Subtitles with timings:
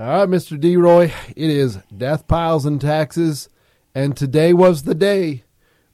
[0.00, 0.58] All right, Mr.
[0.58, 0.78] D.
[0.78, 3.50] Roy, it is Death Piles and Taxes,
[3.94, 5.44] and today was the day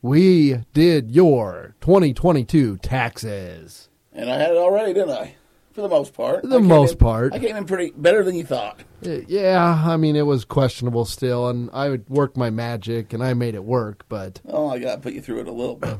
[0.00, 3.88] we did your 2022 taxes.
[4.12, 5.34] And I had it already, didn't I?
[5.72, 6.42] For the most part.
[6.42, 7.32] For the most in- part.
[7.32, 8.78] I came in pretty better than you thought.
[9.04, 13.24] Uh, Yeah, I mean, it was questionable still, and I would work my magic, and
[13.24, 15.74] I made it work, but Oh, I got to put you through it a little
[15.74, 15.96] bit.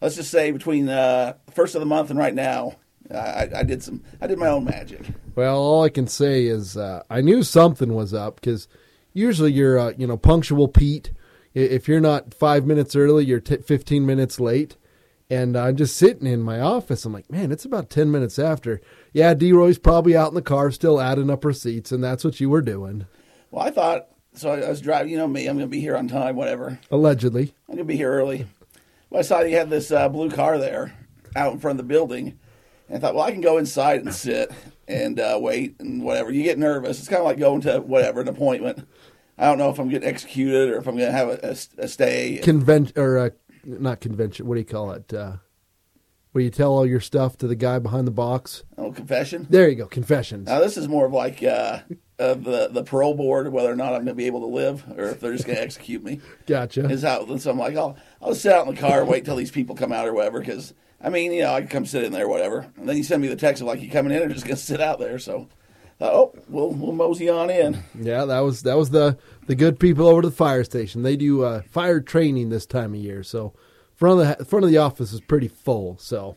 [0.00, 2.72] Let's just say between uh, first of the month and right now,
[3.14, 4.02] I, I- did some.
[4.20, 5.00] I did my own magic.
[5.34, 8.68] Well, all I can say is uh, I knew something was up because
[9.12, 11.10] usually you're, uh, you know, punctual Pete.
[11.54, 14.76] If you're not five minutes early, you're t- 15 minutes late.
[15.28, 17.04] And I'm just sitting in my office.
[17.04, 18.80] I'm like, man, it's about 10 minutes after.
[19.12, 22.40] Yeah, D Roy's probably out in the car still adding up receipts, and that's what
[22.40, 23.06] you were doing,
[23.52, 24.50] Well, I thought so.
[24.50, 25.12] I was driving.
[25.12, 25.46] You know me.
[25.46, 26.34] I'm going to be here on time.
[26.36, 26.78] Whatever.
[26.90, 27.54] allegedly.
[27.68, 28.46] I'm going to be here early.
[29.08, 30.92] Well, I saw you had this uh, blue car there
[31.36, 32.38] out in front of the building,
[32.90, 34.50] and I thought, well, I can go inside and sit
[34.88, 36.32] and uh, wait and whatever.
[36.32, 36.98] You get nervous.
[36.98, 38.86] It's kind of like going to whatever an appointment.
[39.38, 41.84] I don't know if I'm getting executed or if I'm going to have a, a,
[41.84, 42.40] a stay.
[42.42, 43.30] Convention, or uh,
[43.64, 45.14] not convention, what do you call it?
[45.14, 45.36] Uh,
[46.32, 48.64] where you tell all your stuff to the guy behind the box.
[48.76, 49.46] Oh, confession.
[49.48, 50.48] There you go, confessions.
[50.48, 51.80] Now this is more of like uh,
[52.18, 54.84] uh, the the parole board, whether or not I'm going to be able to live,
[54.96, 56.20] or if they're just going to execute me.
[56.46, 56.88] Gotcha.
[56.88, 59.36] Is how so I'm like, I'll I'll sit out in the car, and wait till
[59.36, 60.40] these people come out or whatever.
[60.40, 62.66] Because I mean, you know, I can come sit in there, whatever.
[62.76, 64.56] And then you send me the text of like, you coming in or just going
[64.56, 65.18] to sit out there?
[65.18, 65.48] So,
[65.98, 67.82] thought, oh, we'll we'll mosey on in.
[67.98, 71.02] Yeah, that was that was the the good people over to the fire station.
[71.02, 73.54] They do uh, fire training this time of year, so
[73.94, 75.98] front of the front of the office is pretty full.
[75.98, 76.36] So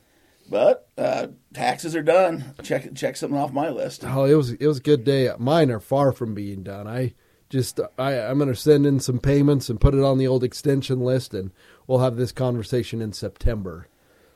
[0.49, 2.53] But uh, taxes are done.
[2.61, 4.03] Check check something off my list.
[4.05, 5.31] oh, it was it was a good day.
[5.37, 6.87] Mine are far from being done.
[6.87, 7.13] I
[7.49, 10.43] just I I'm going to send in some payments and put it on the old
[10.43, 11.51] extension list, and
[11.87, 13.87] we'll have this conversation in September.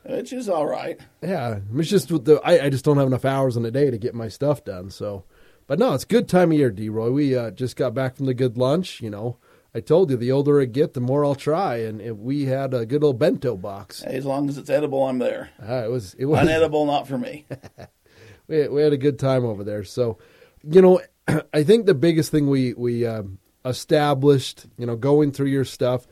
[0.04, 0.98] Which is all right.
[1.22, 3.90] Yeah, it's just with the I, I just don't have enough hours in a day
[3.90, 4.90] to get my stuff done.
[4.90, 5.24] So,
[5.66, 6.88] but no, it's good time of year, D.
[6.88, 7.10] Roy.
[7.10, 9.02] We uh, just got back from the good lunch.
[9.02, 9.36] You know,
[9.74, 12.72] I told you the older I get, the more I'll try, and if we had
[12.72, 14.02] a good old bento box.
[14.02, 15.50] As long as it's edible, I'm there.
[15.62, 17.44] Uh, it was it was Unedible, not for me.
[18.48, 19.84] we, we had a good time over there.
[19.84, 20.18] So,
[20.62, 21.00] you know,
[21.52, 26.06] I think the biggest thing we we um, established, you know, going through your stuff,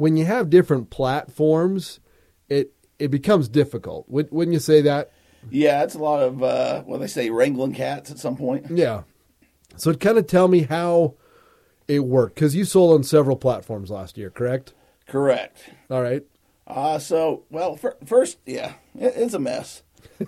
[0.00, 2.00] when you have different platforms,
[2.48, 4.08] it it becomes difficult.
[4.08, 5.12] Would, wouldn't you say that?
[5.50, 8.66] Yeah, it's a lot of uh, what they say, wrangling cats at some point.
[8.70, 9.02] Yeah.
[9.76, 11.16] So kind of tell me how
[11.86, 14.72] it worked because you sold on several platforms last year, correct?
[15.06, 15.70] Correct.
[15.90, 16.24] All right.
[16.66, 19.82] Uh, so, well, fir- first, yeah, it, it's a mess.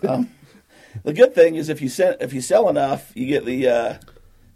[0.07, 0.31] Um,
[1.03, 3.93] the good thing is if you sell, if you sell enough, you get the uh,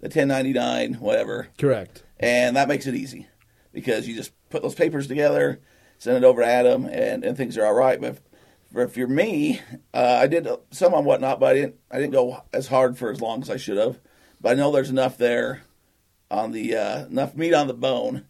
[0.01, 2.03] the 1099, whatever, Correct.
[2.21, 3.29] and that makes it easy
[3.77, 5.61] because you just put those papers together,
[5.99, 8.01] send it over to Adam, and, and things are all right.
[8.01, 8.13] But
[8.73, 9.61] if, if you're me,
[9.93, 13.11] uh, I did some on whatnot, but I didn't I didn't go as hard for
[13.11, 14.01] as long as I should have.
[14.41, 15.65] But I know there's enough there
[16.31, 18.25] on the uh, enough meat on the bone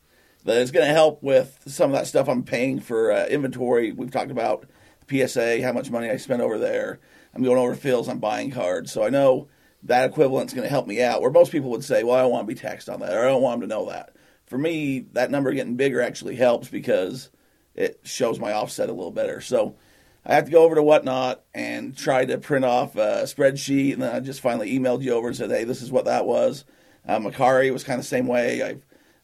[0.44, 3.92] that it's going to help with some of that stuff I'm paying for uh, inventory.
[3.92, 4.68] We've talked about
[5.08, 6.98] PSA, how much money I spent over there.
[7.36, 8.08] I'm going over Phil's.
[8.08, 9.46] I'm buying cards, so I know
[9.84, 11.22] that equivalent's going to help me out.
[11.22, 13.20] Where most people would say, "Well, I don't want to be taxed on that," or
[13.20, 16.68] "I don't want them to know that." For me, that number getting bigger actually helps
[16.68, 17.30] because
[17.74, 19.40] it shows my offset a little better.
[19.40, 19.76] So
[20.24, 24.02] I have to go over to Whatnot and try to print off a spreadsheet, and
[24.02, 26.64] then I just finally emailed you over and said, "Hey, this is what that was."
[27.06, 28.62] Uh, Mercari was kind of the same way.
[28.62, 28.76] I,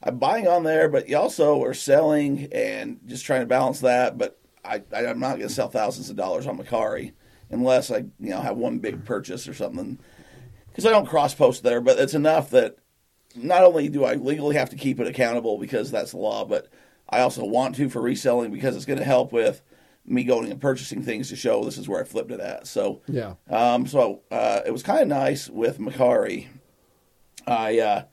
[0.04, 4.18] I'm buying on there, but you also are selling and just trying to balance that.
[4.18, 7.12] But I, I, I'm not going to sell thousands of dollars on Mercari
[7.50, 9.98] unless I, you know, have one big purchase or something.
[10.68, 12.78] Because I don't cross post there, but it's enough that
[13.36, 16.68] not only do I legally have to keep it accountable because that's the law, but
[17.08, 19.62] I also want to for reselling because it's going to help with
[20.04, 22.66] me going and purchasing things to show this is where I flipped it at.
[22.66, 23.34] So Yeah.
[23.48, 26.48] um, so uh, it was kind of nice with Mercari.
[27.46, 28.04] I, uh,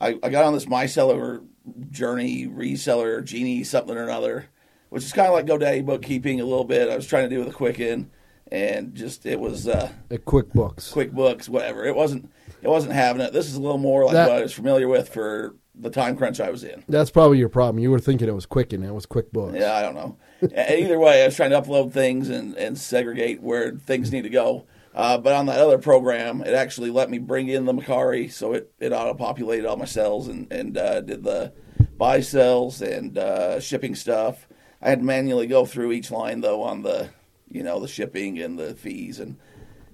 [0.00, 1.42] I I got on this my seller
[1.90, 4.46] journey, reseller, genie, something or another,
[4.90, 6.88] which is kind of like GoDaddy bookkeeping a little bit.
[6.88, 8.10] I was trying to do with a Quicken,
[8.52, 10.92] and just it was uh, QuickBooks.
[10.92, 11.84] QuickBooks, whatever.
[11.84, 12.30] It wasn't
[12.62, 13.32] it wasn't having it.
[13.32, 16.16] This is a little more like That- what I was familiar with for the time
[16.16, 16.82] crunch I was in.
[16.88, 17.78] That's probably your problem.
[17.80, 18.82] You were thinking it was Quicken.
[18.82, 19.58] It was QuickBooks.
[19.58, 20.16] Yeah, I don't know.
[20.42, 24.28] Either way, I was trying to upload things and, and segregate where things need to
[24.28, 24.66] go.
[24.94, 28.54] Uh, but on that other program, it actually let me bring in the Mercari, so
[28.54, 31.52] it, it auto populated all my cells and, and uh, did the
[31.96, 34.48] buy cells and uh, shipping stuff.
[34.82, 37.10] I had to manually go through each line though on the
[37.50, 39.36] you know the shipping and the fees, and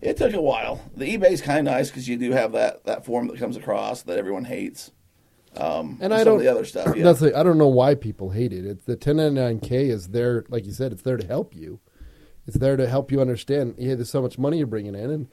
[0.01, 0.81] it took a while.
[0.97, 4.03] The eBay's kind of nice because you do have that that form that comes across
[4.03, 4.91] that everyone hates.
[5.57, 6.39] Um, And some I don't.
[6.39, 6.97] the other stuff.
[6.97, 7.05] Yeah.
[7.05, 8.67] That's the, I don't know why people hate it.
[8.67, 11.79] It's the 1099K is there, like you said, it's there to help you.
[12.45, 13.77] It's there to help you understand.
[13.79, 15.29] Hey, there's so much money you're bringing in,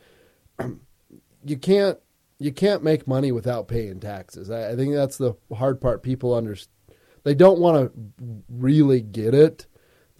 [0.60, 0.80] and
[1.44, 1.98] you can't
[2.38, 4.50] you can't make money without paying taxes.
[4.52, 6.04] I, I think that's the hard part.
[6.04, 6.72] People understand
[7.24, 9.66] they don't want to really get it.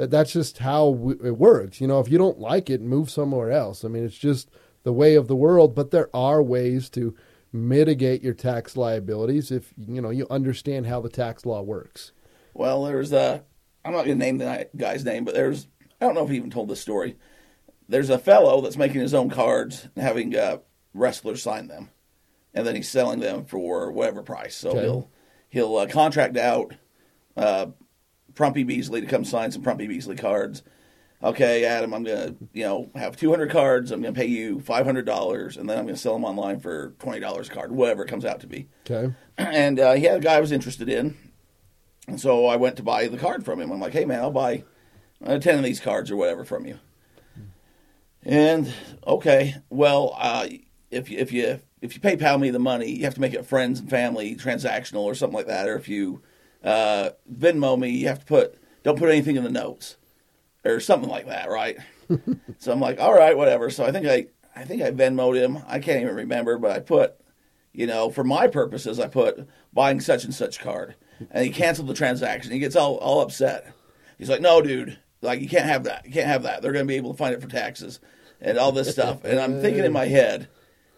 [0.02, 1.80] That that's just how w- it works.
[1.80, 3.86] You know, if you don't like it, move somewhere else.
[3.86, 4.50] I mean, it's just
[4.82, 5.76] the way of the world.
[5.76, 7.16] But there are ways to
[7.54, 12.14] mitigate your tax liabilities if you know you understand how the tax law works.
[12.56, 13.44] Well, there's a.
[13.86, 15.68] I'm not going to name the guy's name, but there's.
[16.02, 17.16] I don't know if he even told this story.
[17.88, 20.58] There's a fellow that's making his own cards and having uh,
[20.96, 21.92] wrestlers sign them,
[22.56, 24.56] and then he's selling them for whatever price.
[24.56, 24.82] So Okay.
[24.82, 25.12] he'll
[25.50, 26.74] he'll uh, contract out
[27.38, 27.68] uh,
[28.34, 30.64] Prumpy Beasley to come sign some Prumpy Beasley cards.
[31.24, 33.92] Okay, Adam, I'm gonna you know have 200 cards.
[33.92, 37.20] I'm gonna pay you 500 dollars, and then I'm gonna sell them online for 20
[37.20, 38.68] dollars a card, whatever it comes out to be.
[38.90, 39.14] Okay.
[39.38, 41.18] And uh, he had a guy I was interested in,
[42.08, 43.72] and so I went to buy the card from him.
[43.72, 44.64] I'm like, hey man, I'll buy
[45.24, 46.80] uh, 10 of these cards or whatever from you.
[48.24, 48.72] And
[49.06, 50.48] okay, well, uh,
[50.92, 53.46] if you, if you if you PayPal me the money, you have to make it
[53.46, 55.68] friends and family transactional or something like that.
[55.68, 56.22] Or if you
[56.64, 59.98] uh, Venmo me, you have to put don't put anything in the notes
[60.66, 61.78] or something like that, right?
[62.58, 63.70] so I'm like, all right, whatever.
[63.70, 65.64] So I think I I think I Venmoed him.
[65.68, 67.16] I can't even remember, but I put,
[67.72, 70.96] you know, for my purposes, I put buying such and such card,
[71.32, 72.52] and he canceled the transaction.
[72.52, 73.74] He gets all all upset.
[74.18, 76.06] He's like, no, dude, like you can't have that.
[76.06, 76.62] You can't have that.
[76.62, 78.00] They're going to be able to find it for taxes
[78.40, 79.24] and all this stuff.
[79.24, 80.50] And I'm thinking in my head,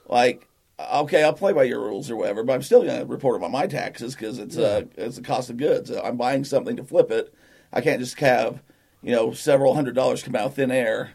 [0.08, 0.48] like,
[0.80, 3.46] okay, I'll play by your rules or whatever, but I'm still going to report it
[3.46, 5.92] on my taxes because it's uh, it's a cost of goods.
[5.92, 7.34] I'm buying something to flip it.
[7.72, 8.62] I can't just have
[9.02, 11.12] you know several hundred dollars come out of thin air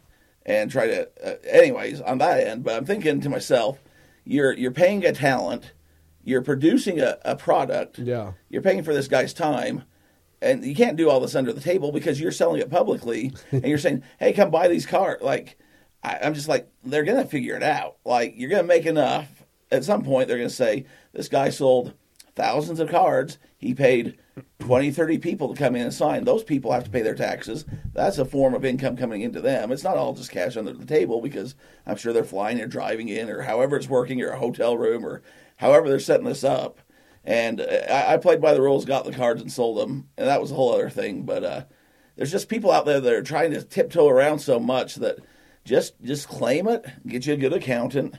[0.47, 1.09] and try to.
[1.25, 3.79] Uh, anyways, on that end, but I'm thinking to myself,
[4.25, 5.73] you're you're paying a talent,
[6.25, 8.33] you're producing a, a product, Yeah.
[8.49, 9.85] you're paying for this guy's time.
[10.41, 13.65] And you can't do all this under the table because you're selling it publicly, and
[13.65, 15.59] you're saying, "Hey, come buy these cars." Like,
[16.05, 17.97] I, I'm just like, they're gonna figure it out.
[18.05, 19.38] Like, you're gonna make enough.
[19.71, 21.95] At some point, they're gonna say, "This guy sold
[22.39, 23.37] thousands of cards.
[23.59, 24.17] He paid
[24.61, 26.25] 20, 30 people to come in and sign.
[26.25, 27.65] Those people have to pay their taxes.
[27.93, 29.73] That's a form of income coming into them.
[29.73, 33.09] It's not all just cash under the table because I'm sure they're flying or driving
[33.09, 35.23] in or however it's working or a hotel room or
[35.57, 36.79] however they're setting this up.
[37.25, 40.29] And uh, I, I played by the rules, got the cards, and sold them, and
[40.29, 41.25] that was a whole other thing.
[41.25, 41.65] But uh,
[42.17, 45.19] there's just people out there that are trying to tiptoe around so much that
[45.65, 48.15] just just claim it, get you a good accountant.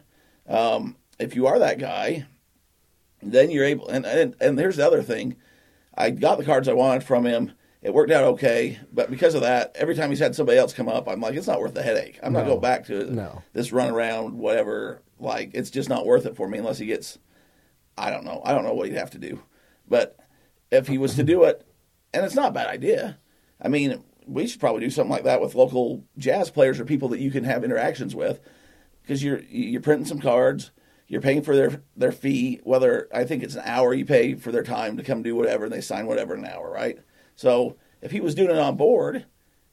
[0.47, 2.25] Um, if you are that guy,
[3.21, 3.88] then you're able.
[3.89, 5.36] And, and and here's the other thing:
[5.95, 7.51] I got the cards I wanted from him.
[7.81, 10.89] It worked out okay, but because of that, every time he's had somebody else come
[10.89, 12.19] up, I'm like, it's not worth the headache.
[12.21, 12.50] I'm not No.
[12.51, 13.42] going back to No.
[13.54, 15.01] this run around, whatever.
[15.18, 17.19] Like, it's just not worth it for me unless he gets.
[17.98, 18.42] I don't know.
[18.44, 19.44] I don't know what he'd have to do,
[19.88, 20.18] but
[20.71, 21.66] if he was to do it,
[22.13, 23.18] and it's not a bad idea.
[23.62, 27.07] I mean, we should probably do something like that with local jazz players or people
[27.09, 28.42] that you can have interactions with,
[29.02, 30.71] because you're you're printing some cards,
[31.09, 32.61] you're paying for their their fee.
[32.63, 35.66] Whether I think it's an hour you pay for their time to come do whatever,
[35.66, 36.97] and they sign whatever an hour, right?
[37.35, 39.25] So if he was doing it on board,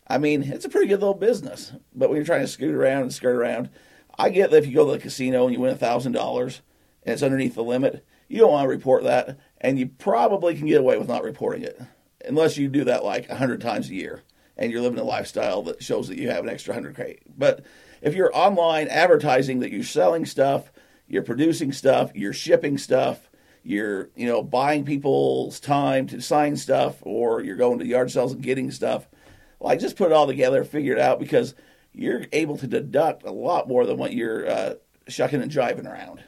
[0.09, 1.73] I mean, it's a pretty good little business.
[1.95, 3.71] But when you're trying to scoot around and skirt around,
[4.19, 6.63] I get that if you go to the casino and you win a thousand dollars
[7.05, 10.67] and it's underneath the limit, you don't want to report that, and you probably can
[10.67, 11.81] get away with not reporting it,
[12.25, 14.23] unless you do that like a hundred times a year
[14.57, 17.19] and you're living a lifestyle that shows that you have an extra hundred k.
[17.37, 17.65] But
[18.01, 20.73] if you're online advertising that you're selling stuff,
[21.09, 23.31] you're producing stuff, you're shipping stuff,
[23.63, 28.33] you're you know buying people's time to sign stuff, or you're going to yard sales
[28.33, 29.09] and getting stuff,
[29.61, 31.55] like just put it all together, figure it out because
[31.93, 34.75] you're able to deduct a lot more than what you're uh,
[35.09, 36.23] shucking and jiving around.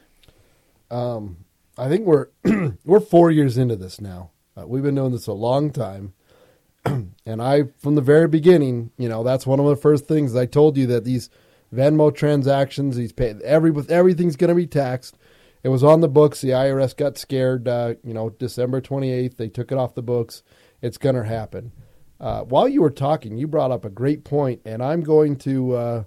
[0.89, 1.45] Um,
[1.77, 2.27] I think we're
[2.85, 4.31] we're four years into this now.
[4.57, 6.13] Uh, we've been doing this a long time,
[6.85, 10.45] and I, from the very beginning, you know, that's one of the first things I
[10.45, 11.29] told you that these
[11.73, 15.17] Venmo transactions, these pay every with everything's going to be taxed.
[15.63, 16.41] It was on the books.
[16.41, 17.67] The IRS got scared.
[17.67, 20.43] Uh, you know, December twenty eighth, they took it off the books.
[20.81, 21.71] It's going to happen.
[22.19, 25.73] Uh, while you were talking, you brought up a great point, and I'm going to
[25.73, 26.03] uh,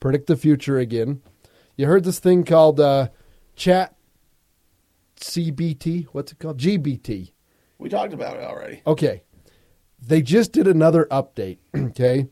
[0.00, 1.22] predict the future again.
[1.76, 3.08] You heard this thing called uh,
[3.56, 3.96] Chat
[5.20, 6.06] CBT.
[6.12, 6.58] What's it called?
[6.58, 7.32] GBT.
[7.78, 8.82] We talked about it already.
[8.86, 9.22] Okay.
[10.00, 11.58] They just did another update.
[11.76, 12.26] Okay.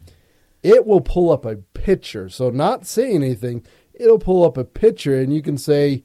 [0.64, 2.28] It will pull up a picture.
[2.28, 6.02] So, not saying anything, it'll pull up a picture and you can say,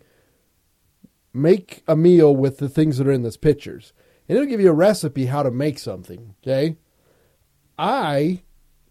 [1.33, 3.93] make a meal with the things that are in this pictures.
[4.27, 6.35] And it'll give you a recipe how to make something.
[6.43, 6.75] Okay.
[7.77, 8.43] I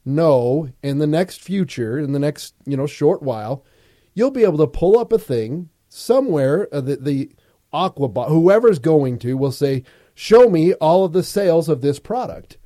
[0.05, 3.65] know in the next future, in the next, you know, short while,
[4.15, 7.31] you'll be able to pull up a thing somewhere uh, the, the
[7.75, 9.85] Aquabot, whoever's going to, will say,
[10.15, 12.57] Show me all of the sales of this product.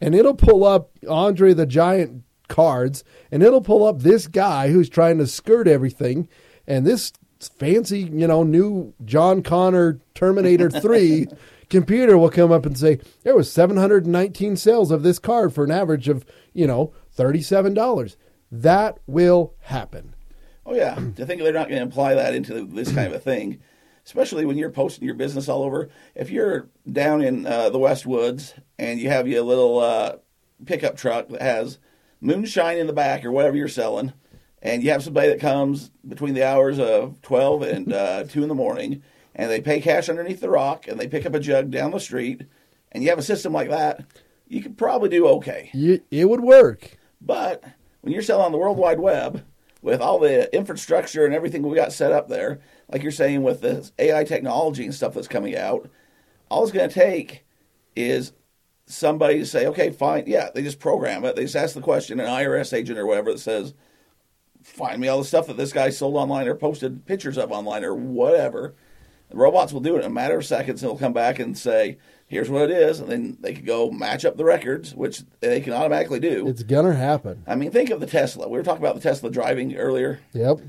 [0.00, 4.88] And it'll pull up Andre the Giant cards, and it'll pull up this guy who's
[4.88, 6.28] trying to skirt everything,
[6.66, 7.12] and this
[7.58, 11.26] fancy, you know, new John Connor Terminator 3
[11.70, 15.70] computer will come up and say, there was 719 sales of this card for an
[15.70, 18.16] average of, you know, $37.
[18.52, 20.14] That will happen.
[20.64, 23.18] Oh yeah, to think they're not going to apply that into this kind of a
[23.18, 23.60] thing,
[24.04, 25.88] especially when you're posting your business all over.
[26.14, 30.16] If you're down in uh, the West Woods and you have your little uh,
[30.66, 31.78] pickup truck that has
[32.22, 34.12] moonshine in the back or whatever you're selling,
[34.62, 38.48] and you have somebody that comes between the hours of 12 and uh, 2 in
[38.48, 39.02] the morning,
[39.34, 41.98] and they pay cash underneath the rock, and they pick up a jug down the
[41.98, 42.46] street,
[42.92, 44.04] and you have a system like that,
[44.46, 45.70] you could probably do okay.
[45.74, 46.98] You, it would work.
[47.20, 47.64] But
[48.00, 49.44] when you're selling on the World Wide Web,
[49.82, 53.60] with all the infrastructure and everything we got set up there, like you're saying with
[53.60, 55.90] the AI technology and stuff that's coming out,
[56.48, 57.44] all it's going to take
[57.96, 58.32] is
[58.92, 61.36] somebody to say, okay, fine, yeah, they just program it.
[61.36, 63.74] They just ask the question, an IRS agent or whatever that says,
[64.62, 67.84] find me all the stuff that this guy sold online or posted pictures of online
[67.84, 68.74] or whatever.
[69.30, 71.56] The robots will do it in a matter of seconds and they'll come back and
[71.56, 71.96] say,
[72.26, 73.00] here's what it is.
[73.00, 76.46] And then they can go match up the records, which they can automatically do.
[76.46, 77.42] It's going to happen.
[77.46, 78.48] I mean, think of the Tesla.
[78.48, 80.20] We were talking about the Tesla driving earlier.
[80.32, 80.60] Yep.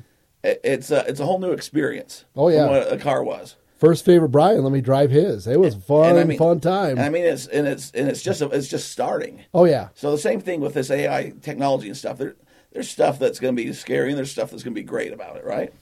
[0.44, 2.26] It's a, it's a whole new experience.
[2.36, 2.68] Oh, yeah.
[2.68, 3.56] what a car was.
[3.84, 5.46] First favorite Brian, let me drive his.
[5.46, 6.92] It was fun, And I mean- fun time.
[6.92, 9.42] And I mean, it's and it's and it's just it's just starting.
[9.54, 12.18] oh yeah, So the same thing with this AI technology and stuff.
[12.18, 12.36] There,
[12.72, 15.12] there's stuff that's going to be scary, and there's stuff that's going to be great
[15.12, 15.74] about it, right?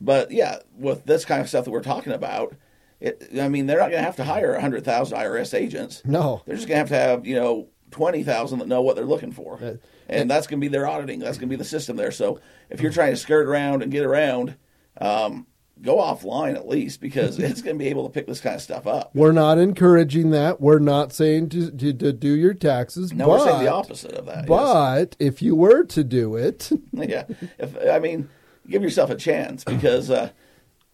[0.00, 2.54] But yeah, with this kind of stuff that we're talking about,
[3.00, 6.00] it, I mean, they're not going to have to hire hundred thousand IRS agents.
[6.06, 8.96] no, They're just going to have to have you know twenty thousand that know what
[8.96, 9.74] they're looking for, Uh,
[10.08, 11.18] and that's going to be their auditing.
[11.18, 12.12] That's going to be the system there.
[12.12, 12.40] So
[12.70, 14.56] if you're trying to skirt around and get around,
[15.02, 15.46] um,
[15.82, 18.62] go offline at least because it's going to be able to pick this kind of
[18.62, 19.10] stuff up.
[19.14, 20.60] we're not encouraging that.
[20.60, 23.12] We're not saying to to, to do your taxes.
[23.12, 24.48] No, but, we're saying the opposite of that.
[24.48, 24.48] yes.
[24.48, 27.24] But if you were to do it, yeah.
[27.58, 28.28] If I mean,
[28.68, 30.30] give yourself a chance because uh,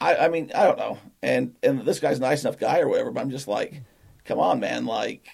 [0.01, 2.89] I, I mean, I don't know, and and this guy's a nice enough guy or
[2.89, 3.83] whatever, but I'm just like,
[4.25, 5.29] come on, man, like,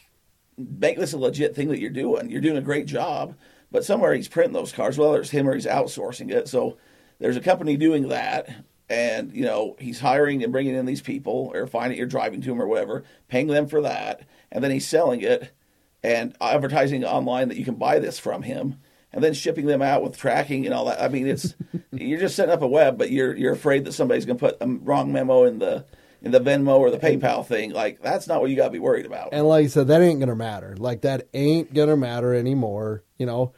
[0.58, 2.30] make this a legit thing that you're doing.
[2.30, 3.34] You're doing a great job,
[3.70, 6.48] but somewhere he's printing those cars, whether it's him or he's outsourcing it.
[6.48, 6.76] So
[7.18, 8.64] there's a company doing that.
[8.90, 12.52] And you know he's hiring and bringing in these people, or finding you're driving to
[12.52, 15.52] him or whatever, paying them for that, and then he's selling it
[16.02, 18.76] and advertising online that you can buy this from him
[19.12, 21.02] and then shipping them out with tracking and all that.
[21.02, 21.54] I mean, it's
[21.92, 24.56] you're just setting up a web, but you're you're afraid that somebody's going to put
[24.60, 25.84] a wrong memo in the
[26.20, 27.72] in the Venmo or the PayPal thing.
[27.72, 29.30] Like that's not what you got to be worried about.
[29.32, 30.76] and like I said, that ain't gonna matter.
[30.76, 33.02] Like that ain't gonna matter anymore.
[33.16, 33.52] You know,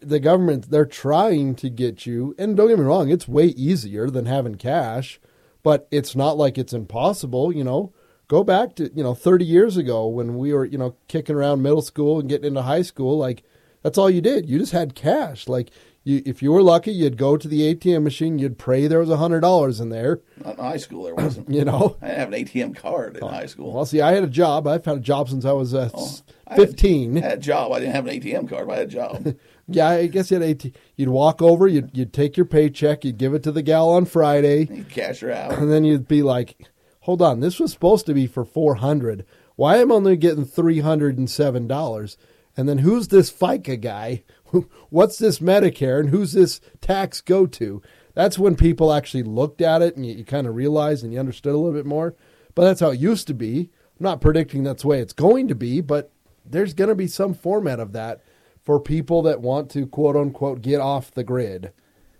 [0.00, 4.10] the government they're trying to get you, and don't get me wrong, it's way easier
[4.10, 5.20] than having cash,
[5.62, 7.52] but it's not like it's impossible.
[7.52, 7.92] You know,
[8.28, 11.62] go back to you know 30 years ago when we were you know kicking around
[11.62, 13.16] middle school and getting into high school.
[13.16, 13.42] Like
[13.82, 14.48] that's all you did.
[14.48, 15.48] You just had cash.
[15.48, 15.70] Like
[16.06, 19.10] you, if you were lucky, you'd go to the ATM machine, you'd pray there was
[19.10, 20.20] a hundred dollars in there.
[20.44, 21.50] Not in high school, there wasn't.
[21.56, 21.96] You know.
[22.00, 23.72] I didn't have an ATM card in high school.
[23.74, 24.66] Well, see, I had a job.
[24.66, 26.08] I've had a job since I was uh, Oh,
[26.46, 27.18] I had- 15.
[27.18, 27.72] I had a job.
[27.72, 29.36] I didn't have an ATM card, but I had a job.
[29.68, 30.74] Yeah, I guess you had 18.
[30.94, 34.04] You'd walk over, you'd, you'd take your paycheck, you'd give it to the gal on
[34.04, 35.54] Friday, You cash her out.
[35.58, 36.68] and then you'd be like,
[37.00, 42.16] hold on, this was supposed to be for 400 Why am I only getting $307?
[42.56, 44.22] And then who's this FICA guy?
[44.90, 46.00] What's this Medicare?
[46.00, 47.82] And who's this tax go to?
[48.14, 51.18] That's when people actually looked at it and you, you kind of realized and you
[51.18, 52.14] understood a little bit more.
[52.54, 53.70] But that's how it used to be.
[53.98, 56.12] I'm not predicting that's the way it's going to be, but
[56.44, 58.22] there's going to be some format of that
[58.62, 61.72] for people that want to quote unquote get off the grid.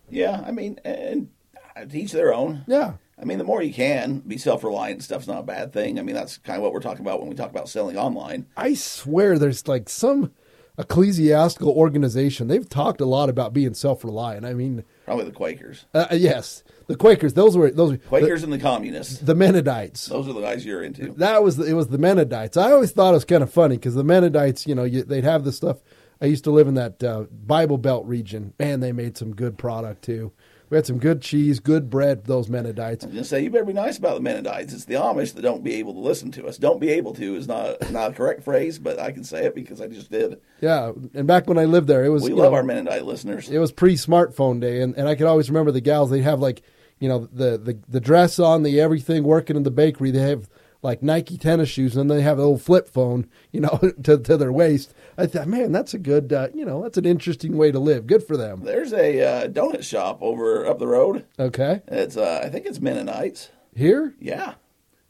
[0.09, 1.29] Yeah, I mean, and
[1.93, 2.65] each their own.
[2.67, 2.95] Yeah.
[3.19, 5.99] I mean, the more you can be self reliant and stuff's not a bad thing.
[5.99, 8.47] I mean, that's kind of what we're talking about when we talk about selling online.
[8.57, 10.33] I swear there's like some
[10.79, 12.49] ecclesiastical organization.
[12.49, 14.45] They've talked a lot about being self reliant.
[14.47, 15.85] I mean, Probably the Quakers.
[15.95, 19.19] uh, yes, the Quakers, those were, those were Quakers and the communists.
[19.19, 20.07] the, the Mennonites.
[20.07, 21.13] Those are the guys you're into.
[21.13, 22.57] That was, the, it was the Mennonites.
[22.57, 25.25] I always thought it was kind of funny because the Mennonites, you know, you, they'd
[25.25, 25.79] have this stuff.
[26.21, 28.55] I used to live in that uh, Bible Belt region.
[28.59, 30.33] Man, they made some good product too.
[30.69, 33.05] We had some good cheese, good bread, those Mennonites.
[33.05, 34.73] I was going to say, you better be nice about the Mennonites.
[34.73, 36.59] It's the Amish that don't be able to listen to us.
[36.59, 39.55] Don't be able to is not not a correct phrase, but I can say it
[39.55, 40.41] because I just did.
[40.61, 43.49] Yeah, and back when I lived there, it was We love know, our Mennonite listeners.
[43.49, 46.11] it was pre-smartphone day, and, and I could always remember the gals.
[46.11, 46.63] They'd have like,
[46.99, 50.11] you know, the, the the dress on, the everything working in the bakery.
[50.11, 50.49] They have
[50.87, 54.19] like Nike tennis shoes, and then they have a little flip phone, you know, to
[54.19, 54.95] to their waist.
[55.19, 58.07] I thought, man, that's a good, uh, you know, that's an interesting way to live.
[58.07, 58.63] Good for them.
[58.65, 61.27] There's a uh, donut shop over up the road.
[61.39, 63.51] Okay, It's uh, I think it's Mennonites.
[63.75, 64.15] here.
[64.21, 64.55] Yeah,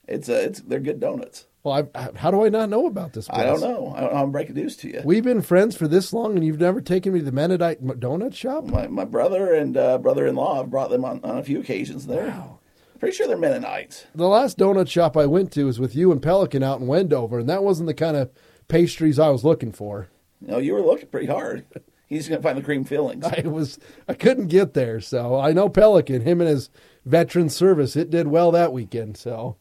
[0.08, 1.46] it's uh, it's they're good donuts.
[1.62, 3.26] Well, I, how do I not know about this?
[3.28, 3.40] Place?
[3.40, 3.92] I don't know.
[3.96, 4.22] I.
[4.22, 5.02] I'm breaking news to you.
[5.04, 8.34] We've been friends for this long, and you've never taken me to the Mennonite donut
[8.34, 8.64] shop.
[8.64, 12.28] My, my brother and uh, brother-in-law have brought them on, on a few occasions there.
[12.28, 12.60] Wow.
[12.98, 14.06] Pretty sure they're Mennonites.
[14.14, 17.38] The last donut shop I went to was with you and Pelican out in Wendover,
[17.38, 18.30] and that wasn't the kind of
[18.68, 20.08] pastries I was looking for.
[20.40, 21.64] Know, you were looking pretty hard.
[22.06, 23.24] He's going to find the cream fillings.
[23.26, 26.70] I was I couldn't get there, so I know Pelican, him and his
[27.04, 29.16] veteran service, it did well that weekend.
[29.16, 29.56] So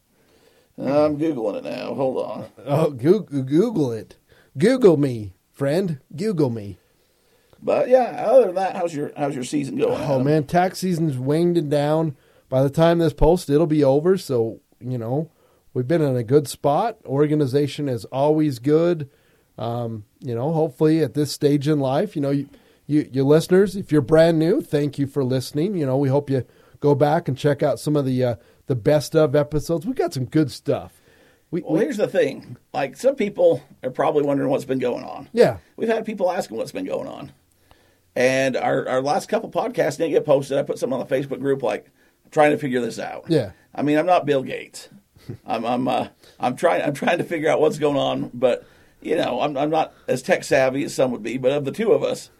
[0.78, 1.94] I'm googling it now.
[1.94, 2.46] Hold on.
[2.64, 4.16] oh, Google, Google it,
[4.56, 6.78] Google me, friend, Google me.
[7.62, 9.92] But yeah, other than that, how's your how's your season going?
[10.00, 10.24] Oh Adam?
[10.24, 12.16] man, tax season's winding down.
[12.48, 14.16] By the time this post, it'll be over.
[14.16, 15.30] So you know,
[15.74, 16.98] we've been in a good spot.
[17.06, 19.08] Organization is always good.
[19.58, 22.46] Um, you know, hopefully at this stage in life, you know, you,
[22.86, 25.74] you, your listeners, if you're brand new, thank you for listening.
[25.76, 26.44] You know, we hope you
[26.80, 28.36] go back and check out some of the uh,
[28.66, 29.86] the best of episodes.
[29.86, 31.00] We got some good stuff.
[31.50, 32.56] We, Well, we- here's the thing.
[32.74, 35.28] Like some people are probably wondering what's been going on.
[35.32, 37.32] yeah, We've had people asking what's been going on.
[38.14, 40.58] And our, our last couple podcasts didn't get posted.
[40.58, 41.90] I put something on the Facebook group like
[42.30, 43.24] trying to figure this out.
[43.28, 43.52] Yeah.
[43.74, 44.88] I mean, I'm not Bill Gates.
[45.46, 48.66] I'm I'm uh, I'm trying I'm trying to figure out what's going on, but
[49.00, 51.72] you know, I'm I'm not as tech savvy as some would be, but of the
[51.72, 52.30] two of us,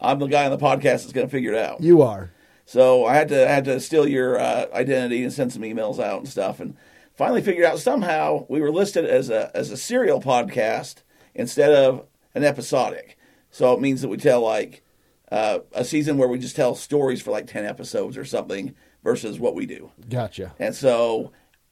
[0.00, 1.82] I'm the guy on the podcast that's going to figure it out.
[1.82, 2.30] you are.
[2.64, 6.00] So I had to I had to steal your uh, identity and send some emails
[6.00, 6.76] out and stuff, and
[7.14, 11.02] finally figured out somehow we were listed as a as a serial podcast
[11.34, 13.16] instead of an episodic.
[13.50, 14.82] So it means that we tell like
[15.30, 18.74] uh, a season where we just tell stories for like ten episodes or something
[19.06, 19.92] versus what we do.
[20.08, 20.52] Gotcha.
[20.58, 21.30] And so,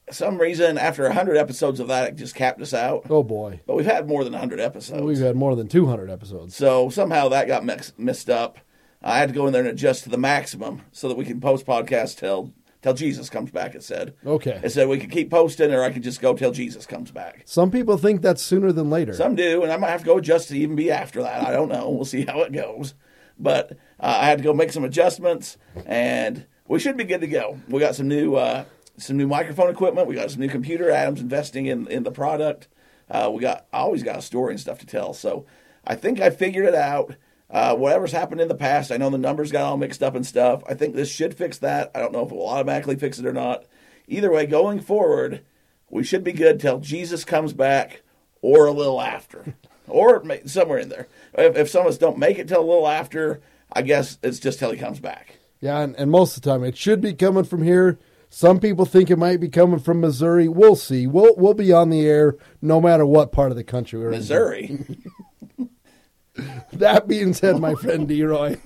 [0.09, 3.07] some reason after hundred episodes of that, it just capped us out.
[3.11, 5.03] Oh boy, But we've had more than hundred episodes.
[5.03, 6.55] we've had more than 200 episodes.
[6.55, 8.59] So somehow that got mix, messed up.
[9.03, 11.41] I had to go in there and adjust to the maximum so that we can
[11.41, 13.75] post podcasts till till Jesus comes back.
[13.75, 14.15] It said.
[14.25, 14.61] Okay.
[14.63, 17.43] It said we could keep posting, or I could just go till Jesus comes back.
[17.47, 19.13] Some people think that's sooner than later.
[19.15, 21.45] Some do, and I might have to go adjust to even be after that.
[21.45, 21.91] I don't know.
[21.91, 22.95] We'll see how it goes.
[23.37, 27.27] But uh, I had to go make some adjustments, and we should be good to
[27.27, 27.59] go.
[27.69, 28.65] We got some new uh,
[28.97, 30.07] some new microphone equipment.
[30.07, 30.91] We got some new computer.
[30.91, 32.69] Adam's investing in in the product.
[33.11, 35.13] Uh, we got I always got a story and stuff to tell.
[35.15, 35.47] So
[35.87, 37.15] I think I figured it out.
[37.51, 40.27] Uh, whatever's happened in the past, I know the numbers got all mixed up and
[40.27, 40.63] stuff.
[40.69, 41.91] I think this should fix that.
[41.95, 43.65] I don't know if it will automatically fix it or not.
[44.09, 45.45] Either way, going forward,
[45.89, 48.03] we should be good till Jesus comes back
[48.41, 49.55] or a little after,
[49.87, 51.07] or somewhere in there.
[51.35, 53.41] If, if some of us don't make it till a little after,
[53.73, 55.39] I guess it's just till he comes back.
[55.65, 57.99] Yeah, and, and most of the time it should be coming from here.
[58.29, 60.47] Some people think it might be coming from Missouri.
[60.47, 61.07] We'll see.
[61.07, 64.67] We'll we'll be on the air no matter what part of the country we're Missouri.
[64.67, 65.09] in.
[65.57, 66.59] Missouri.
[66.75, 68.61] that being said, my friend Deroy,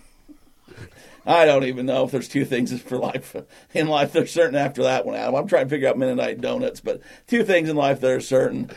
[1.25, 3.37] I don't even know if there's two things for life
[3.75, 4.13] in life.
[4.13, 5.37] There's certain after that one, Adam.
[5.37, 8.73] I'm trying to figure out Mennonite donuts, but two things in life that are certain: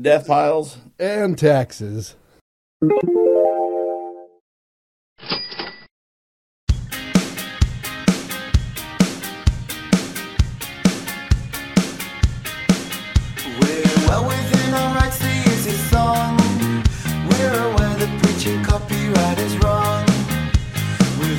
[0.00, 0.78] death piles.
[0.98, 2.16] and taxes.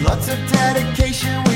[0.07, 1.46] Lots of dedication,